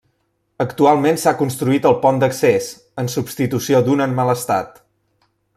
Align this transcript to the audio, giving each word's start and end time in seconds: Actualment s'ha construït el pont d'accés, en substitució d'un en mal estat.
Actualment 0.63 1.19
s'ha 1.23 1.33
construït 1.41 1.85
el 1.91 1.99
pont 2.07 2.23
d'accés, 2.25 2.71
en 3.05 3.13
substitució 3.19 3.85
d'un 3.91 4.05
en 4.07 4.21
mal 4.23 4.37
estat. 4.39 4.85